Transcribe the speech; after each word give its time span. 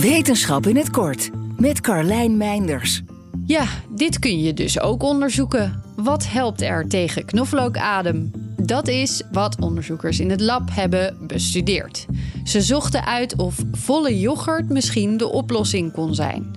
Wetenschap 0.00 0.66
in 0.66 0.76
het 0.76 0.90
kort 0.90 1.30
met 1.58 1.80
Carlijn 1.80 2.36
Meinders. 2.36 3.02
Ja, 3.46 3.66
dit 3.88 4.18
kun 4.18 4.40
je 4.40 4.54
dus 4.54 4.80
ook 4.80 5.02
onderzoeken. 5.02 5.82
Wat 5.96 6.26
helpt 6.26 6.62
er 6.62 6.88
tegen 6.88 7.24
knoflookadem? 7.24 8.30
Dat 8.56 8.88
is 8.88 9.22
wat 9.32 9.60
onderzoekers 9.60 10.20
in 10.20 10.30
het 10.30 10.40
lab 10.40 10.68
hebben 10.72 11.16
bestudeerd. 11.26 12.06
Ze 12.44 12.60
zochten 12.60 13.04
uit 13.04 13.36
of 13.36 13.56
volle 13.72 14.18
yoghurt 14.18 14.68
misschien 14.68 15.16
de 15.16 15.28
oplossing 15.28 15.92
kon 15.92 16.14
zijn. 16.14 16.50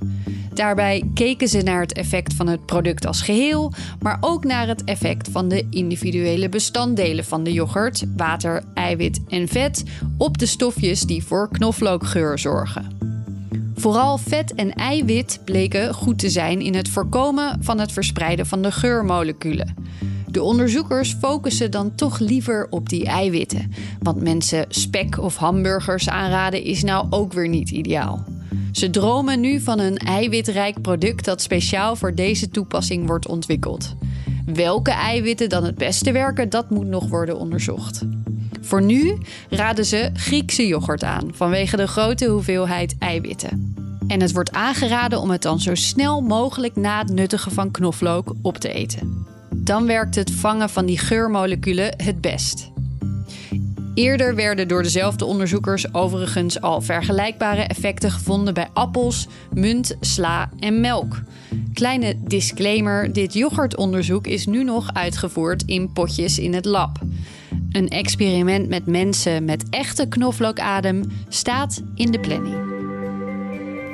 Daarbij 0.53 1.03
keken 1.13 1.47
ze 1.47 1.61
naar 1.61 1.81
het 1.81 1.93
effect 1.93 2.33
van 2.33 2.47
het 2.47 2.65
product 2.65 3.05
als 3.05 3.21
geheel, 3.21 3.73
maar 3.99 4.17
ook 4.21 4.43
naar 4.43 4.67
het 4.67 4.83
effect 4.83 5.29
van 5.31 5.47
de 5.47 5.67
individuele 5.69 6.49
bestanddelen 6.49 7.25
van 7.25 7.43
de 7.43 7.53
yoghurt, 7.53 8.03
water, 8.17 8.63
eiwit 8.73 9.21
en 9.27 9.47
vet, 9.47 9.83
op 10.17 10.37
de 10.37 10.45
stofjes 10.45 11.01
die 11.01 11.23
voor 11.23 11.49
knoflookgeur 11.51 12.39
zorgen. 12.39 13.12
Vooral 13.83 14.17
vet 14.17 14.53
en 14.53 14.73
eiwit 14.73 15.39
bleken 15.45 15.93
goed 15.93 16.19
te 16.19 16.29
zijn 16.29 16.61
in 16.61 16.75
het 16.75 16.89
voorkomen 16.89 17.57
van 17.61 17.79
het 17.79 17.91
verspreiden 17.91 18.45
van 18.45 18.61
de 18.61 18.71
geurmoleculen. 18.71 19.75
De 20.27 20.43
onderzoekers 20.43 21.13
focussen 21.13 21.71
dan 21.71 21.95
toch 21.95 22.19
liever 22.19 22.67
op 22.69 22.89
die 22.89 23.05
eiwitten, 23.05 23.71
want 23.99 24.21
mensen 24.21 24.65
spek 24.69 25.19
of 25.19 25.35
hamburgers 25.35 26.09
aanraden 26.09 26.63
is 26.63 26.83
nou 26.83 27.07
ook 27.09 27.33
weer 27.33 27.47
niet 27.47 27.69
ideaal. 27.69 28.25
Ze 28.71 28.89
dromen 28.89 29.39
nu 29.39 29.59
van 29.59 29.79
een 29.79 29.97
eiwitrijk 29.97 30.81
product 30.81 31.25
dat 31.25 31.41
speciaal 31.41 31.95
voor 31.95 32.15
deze 32.15 32.49
toepassing 32.49 33.07
wordt 33.07 33.27
ontwikkeld. 33.27 33.95
Welke 34.45 34.91
eiwitten 34.91 35.49
dan 35.49 35.63
het 35.63 35.75
beste 35.75 36.11
werken, 36.11 36.49
dat 36.49 36.69
moet 36.69 36.87
nog 36.87 37.09
worden 37.09 37.37
onderzocht. 37.37 38.01
Voor 38.61 38.81
nu 38.81 39.17
raden 39.49 39.85
ze 39.85 40.09
Griekse 40.13 40.67
yoghurt 40.67 41.03
aan 41.03 41.29
vanwege 41.33 41.77
de 41.77 41.87
grote 41.87 42.25
hoeveelheid 42.25 42.95
eiwitten. 42.99 43.72
En 44.07 44.21
het 44.21 44.33
wordt 44.33 44.51
aangeraden 44.51 45.21
om 45.21 45.29
het 45.29 45.41
dan 45.41 45.59
zo 45.59 45.75
snel 45.75 46.21
mogelijk 46.21 46.75
na 46.75 46.99
het 46.99 47.11
nuttigen 47.11 47.51
van 47.51 47.71
knoflook 47.71 48.33
op 48.41 48.57
te 48.57 48.73
eten. 48.73 49.25
Dan 49.55 49.85
werkt 49.85 50.15
het 50.15 50.31
vangen 50.31 50.69
van 50.69 50.85
die 50.85 50.97
geurmoleculen 50.97 51.93
het 52.03 52.21
best. 52.21 52.71
Eerder 53.93 54.35
werden 54.35 54.67
door 54.67 54.83
dezelfde 54.83 55.25
onderzoekers 55.25 55.93
overigens 55.93 56.61
al 56.61 56.81
vergelijkbare 56.81 57.61
effecten 57.61 58.11
gevonden 58.11 58.53
bij 58.53 58.67
appels, 58.73 59.27
munt, 59.53 59.95
sla 59.99 60.49
en 60.59 60.81
melk. 60.81 61.21
Kleine 61.73 62.15
disclaimer: 62.23 63.13
dit 63.13 63.33
yoghurtonderzoek 63.33 64.27
is 64.27 64.45
nu 64.45 64.63
nog 64.63 64.93
uitgevoerd 64.93 65.63
in 65.65 65.91
potjes 65.91 66.39
in 66.39 66.53
het 66.53 66.65
lab. 66.65 66.99
Een 67.71 67.89
experiment 67.89 68.69
met 68.69 68.85
mensen 68.85 69.45
met 69.45 69.69
echte 69.69 70.07
knoflookadem 70.07 71.11
staat 71.29 71.83
in 71.95 72.11
de 72.11 72.19
planning. 72.19 72.72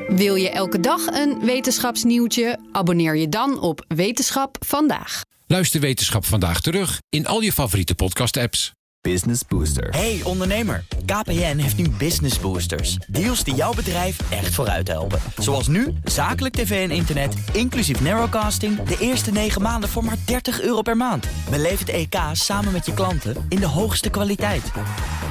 Wil 0.09 0.35
je 0.35 0.49
elke 0.49 0.79
dag 0.79 1.05
een 1.05 1.39
wetenschapsnieuwtje? 1.45 2.59
Abonneer 2.71 3.15
je 3.15 3.29
dan 3.29 3.59
op 3.59 3.85
Wetenschap 3.87 4.57
vandaag. 4.65 5.21
Luister 5.47 5.79
Wetenschap 5.79 6.25
vandaag 6.25 6.61
terug 6.61 7.01
in 7.09 7.27
al 7.27 7.41
je 7.41 7.51
favoriete 7.51 7.95
podcast-apps. 7.95 8.71
Business 9.01 9.41
Booster. 9.47 9.89
Hey 9.89 10.21
ondernemer, 10.23 10.83
KPN 11.05 11.57
heeft 11.57 11.77
nu 11.77 11.89
Business 11.89 12.39
Boosters. 12.39 12.97
Deals 13.07 13.43
die 13.43 13.55
jouw 13.55 13.73
bedrijf 13.73 14.31
echt 14.31 14.53
vooruit 14.53 14.87
helpen. 14.87 15.19
Zoals 15.37 15.67
nu, 15.67 15.93
zakelijk 16.03 16.55
tv 16.55 16.89
en 16.89 16.95
internet, 16.95 17.35
inclusief 17.53 18.01
narrowcasting... 18.01 18.83
de 18.83 18.97
eerste 18.99 19.31
9 19.31 19.61
maanden 19.61 19.89
voor 19.89 20.03
maar 20.03 20.17
30 20.25 20.61
euro 20.61 20.81
per 20.81 20.97
maand. 20.97 21.27
Beleef 21.49 21.79
het 21.79 21.89
EK 21.89 22.15
samen 22.31 22.71
met 22.71 22.85
je 22.85 22.93
klanten 22.93 23.45
in 23.49 23.59
de 23.59 23.67
hoogste 23.67 24.09
kwaliteit. 24.09 24.71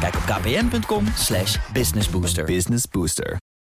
Kijk 0.00 0.14
op 0.14 0.22
kpn.com 0.22 1.04
businessbooster. 1.72 2.44
Business 2.44 2.84
Booster. 2.90 3.38